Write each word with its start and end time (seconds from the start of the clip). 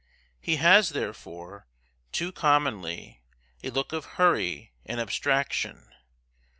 He 0.39 0.55
has, 0.55 0.89
therefore, 0.89 1.67
too 2.11 2.31
commonly, 2.31 3.21
a 3.63 3.69
look 3.69 3.93
of 3.93 4.05
hurry 4.17 4.71
and 4.83 4.99
abstraction. 4.99 5.93